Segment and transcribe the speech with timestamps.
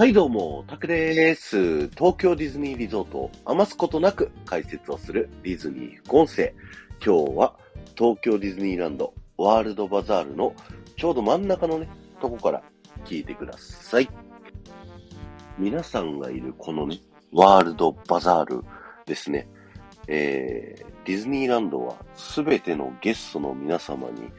[0.00, 1.88] はいどうも、タクです。
[1.90, 6.54] 東京ディズニーリゾートを余すことなく解説をするディズニー副音声。
[7.04, 7.54] 今日は
[7.98, 10.54] 東京ディズニーランドワールドバザールの
[10.96, 11.86] ちょうど真ん中のね、
[12.18, 12.62] とこから
[13.04, 14.08] 聞いてください。
[15.58, 16.98] 皆さんがいるこのね、
[17.30, 18.64] ワールドバザール
[19.04, 19.50] ですね。
[20.08, 24.30] えー、ディズニーランドはすべてのゲストの皆様に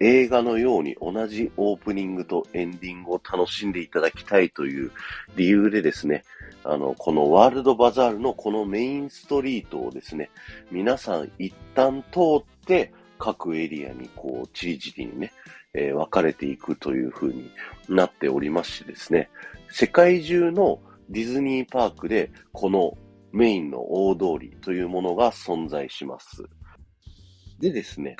[0.00, 4.92] 映画のように同じオープニングとエンディングを楽しんでいただきたいという
[5.36, 6.24] 理由でですね、
[6.64, 10.30] あの、このワールドバザールのこのメインストリートをですね、
[10.70, 15.32] 皆さん一旦通って各エリアにこう、ちりじりにね、
[15.74, 17.50] えー、分かれていくという風に
[17.88, 19.30] なっておりましてですね、
[19.70, 20.80] 世界中の
[21.10, 22.96] ディズニーパークでこの
[23.32, 26.44] メインの大通りというものが存在します。
[27.58, 28.16] でですね、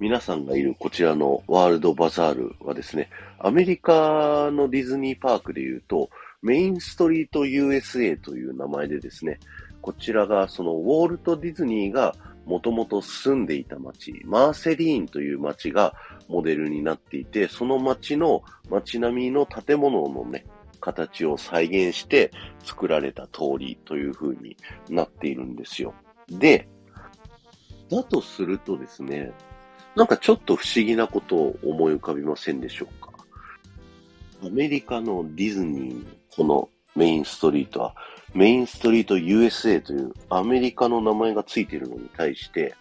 [0.00, 6.08] 皆さんがいるこちらのワールドバザールはですね、アメリカのディズニーパークで言うと、
[6.40, 9.40] メインストリート USA という名前でですね、
[9.82, 12.14] こちらがそのウォルト・ディズニーが
[12.46, 15.94] もともと住んでいた街、マーセリーンという街が
[16.28, 20.46] モデルになっていて、その街の街並みの建物のね、
[20.80, 22.30] 形を再現して
[22.62, 24.56] 作られた通りという風に
[24.88, 25.92] なっているんですよ。
[26.28, 26.68] で、
[27.90, 29.32] だとするとですね、
[29.96, 33.12] なんかちょっと不思議なことを思い浮かびませんでしょうか？
[34.44, 37.94] アメリカのディズニーのこのメインストリートは、
[38.34, 42.74] メインストリート USA というアメリカの名前がついているのに対して、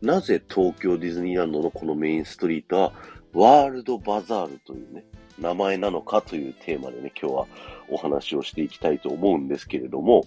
[0.00, 2.92] なぜ東京ディズニーランドのこのメインストリートは
[3.32, 5.04] ワールドバザールというね、
[5.38, 7.46] 名前なのかというテーマでね、今日は
[7.88, 10.24] お話をしていきたいと思うんですけれども、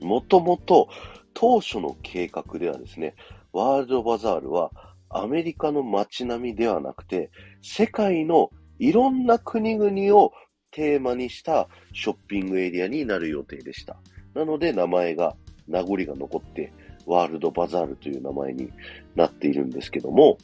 [0.00, 0.88] もともと
[1.34, 3.14] 当初の計画ではですね、
[3.52, 4.70] ワールドバザールは
[5.10, 7.30] アメリカの街並みではなくて、
[7.62, 10.32] 世界のいろんな国々を
[10.70, 13.96] テーマにしたショッピングエリアになる予定でした。
[14.34, 16.72] なので名前が、名残が残って、
[17.06, 18.70] ワールドバザールという名前に
[19.16, 20.38] なっているんですけども、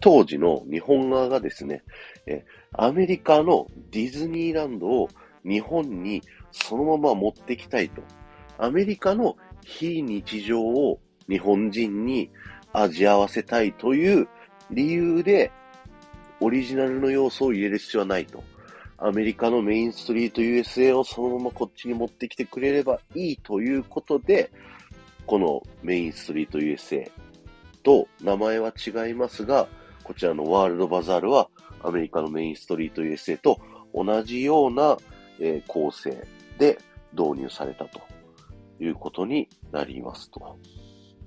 [0.00, 1.82] 当時の日本側がですね、
[2.26, 5.08] えアメリカのディズニーランドを
[5.44, 8.02] 日本にそのまま持ってきたいと。
[8.58, 12.30] アメリカの非日常を日本人に
[12.74, 14.28] 味合わせたいという
[14.70, 15.50] 理由で、
[16.40, 18.42] オリジナルの要素を入れる必要はないと。
[18.98, 24.50] アメリカのメインストリート USA をそのままこっちに持ってきてくれればいいということで、
[25.26, 27.10] このメインストリート USA
[27.82, 29.68] と名前は違いますが、
[30.02, 31.48] こちらのワールドバザールは
[31.82, 33.60] アメリカのメインストリート USA と
[33.94, 34.96] 同じような、
[35.66, 36.26] 構成
[36.58, 36.78] で
[37.12, 38.00] 導入されたと
[38.80, 40.58] いうことになりますと。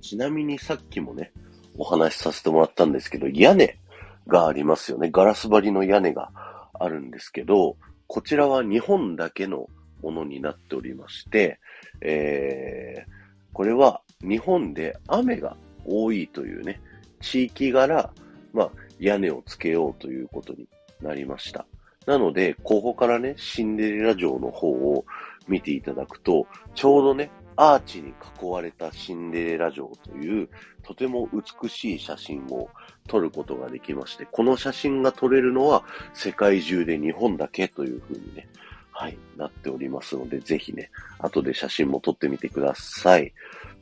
[0.08, 1.34] ちなみにさっきもね、
[1.78, 3.78] お話しさせてもらったんですけど、屋根
[4.26, 5.10] がありますよね。
[5.12, 6.32] ガラス張りの屋根が
[6.74, 7.76] あるんですけど、
[8.08, 9.68] こちらは日本だけの
[10.02, 11.60] ものになっておりまして、
[12.00, 13.12] えー、
[13.52, 16.80] これは日本で雨が多いというね、
[17.20, 18.10] 地域柄、
[18.54, 20.70] まあ、屋根をつけようということに
[21.02, 21.66] なりました。
[22.06, 25.04] なので、ここからね、シンデレラ城の方を
[25.50, 30.50] 見ていただくと、ちょうどね、アーチに囲われたシンデレラ城という、
[30.84, 32.70] とても美しい写真を
[33.08, 38.48] 撮ることができまして、この写真が撮れるのは世界中で日本だけというふうにね、
[38.92, 43.34] はい、なっておりますので、ぜひね、後で写真も撮ってみてください。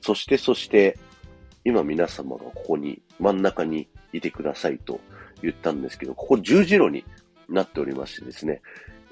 [0.02, 0.98] そして、そして、
[1.64, 5.00] 今皆様がここに、真ん中にいてくださいと
[5.42, 7.04] 言ったんですけど、ここ十字路に
[7.50, 8.62] なっておりましてですね、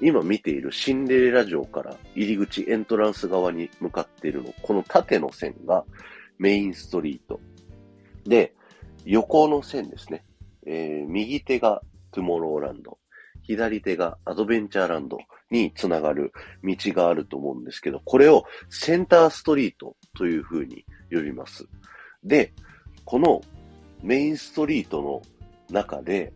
[0.04, 5.86] 今見ているシンデレラ城から入り口エントランス側に向かっているの、この縦の線が
[6.38, 7.40] メインストリート。
[8.26, 8.52] で、
[9.06, 10.22] 横の線ですね。
[10.66, 12.98] えー、右手がトゥモローランド。
[13.44, 15.18] 左手がアドベンチャーランド
[15.50, 16.32] につながる
[16.62, 21.66] 道があると思うんですけど、これをセンターストリートという風に呼びます。
[22.22, 22.52] で、
[23.06, 23.40] この
[24.02, 25.22] メインストリートの
[25.70, 26.34] 中で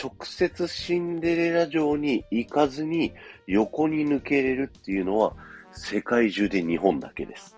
[0.00, 3.12] 直接シンデレラ城に行かずに
[3.46, 5.34] 横に抜けれるっていうのは
[5.72, 7.56] 世界中で日本だけです。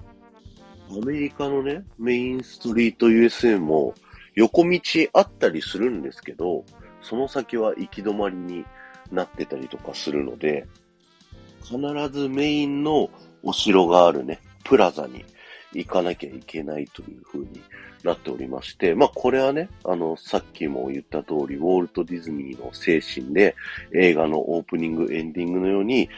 [0.91, 3.95] アメリカのね、メインストリート USA も
[4.35, 4.81] 横道
[5.13, 6.65] あったりするんですけど、
[7.03, 8.65] その先は行き止まりに
[9.13, 10.67] なってたりとかするので、
[11.63, 11.79] 必
[12.11, 13.11] ずメインの
[13.43, 15.25] お城があるね、プラザに
[15.73, 17.61] 行かなきゃいけないという風に
[18.05, 23.55] なっておりまして、まあこれはね、あの、さっきも言った通り、ウォルト・ディズニーの精神で
[23.93, 26.09] 映画のオープニング、エンディングのように、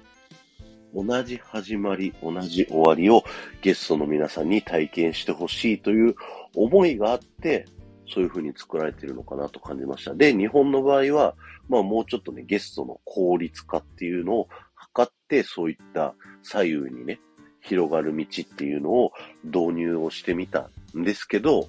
[0.94, 3.24] 同じ始まり、同じ終わりを
[3.62, 6.14] ゲストの皆さんに体験してほしいという
[6.54, 7.66] 思いがあって、
[8.12, 10.14] そういう風に作られているのかなと感じました。
[10.14, 11.36] で、日本の場合は、
[11.68, 17.20] まあもうちょっとね、ゲストの効率化っていうのを測ってそういった左右にね、
[17.60, 19.12] 広がる道っていうのを
[19.44, 21.68] 導入をしてみたんですけど、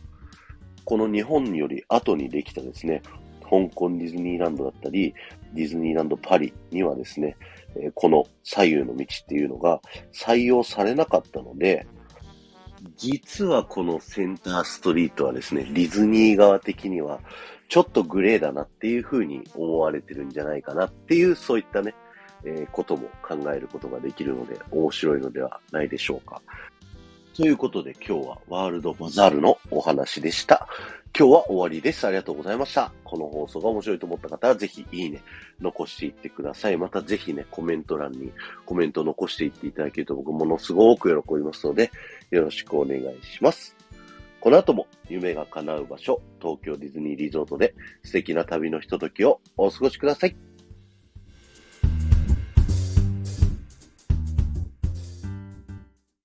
[0.86, 3.02] この日本より後にできたですね、
[3.44, 5.14] 香港ディズニーランドだったり、
[5.54, 7.36] ディズニーランドパリにはですね、
[7.96, 9.82] この左右の道っていうのが
[10.14, 11.86] 採用されなかったので、
[12.98, 17.20] 実はこのセンターストリートはですね、ディズニー側的には
[17.70, 21.94] ちょっとグレーだなっていうふうに思われてるんじゃないかなっていう、そういったね、
[22.44, 26.42] えー、ことも考えることができるので面白いのではないでしょうか。
[27.34, 30.68] ということで今日はワールドバザールのお話でした。
[31.18, 32.08] 今日は終わりです。
[32.08, 32.92] ありがとうございました。
[33.04, 35.22] この放送が面白いと思った方はぜひいいね、
[35.60, 36.78] 残していってください。
[36.78, 38.32] またぜひね、コメント欄に
[38.66, 41.92] コメント残していっていただけると僕ものすごく喜びますので、
[42.32, 43.76] よろしくお願いします。
[44.40, 50.51] この後も夢が叶う場所、東京ディズニーリゾートで素敵な旅のひとときをお過ごしください。